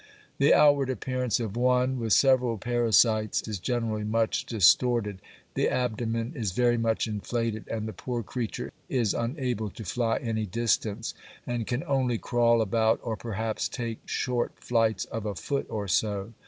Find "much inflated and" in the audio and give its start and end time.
6.79-7.87